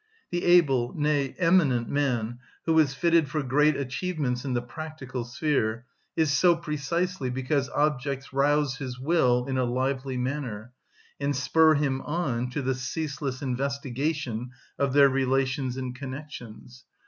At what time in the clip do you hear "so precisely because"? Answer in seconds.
6.35-7.69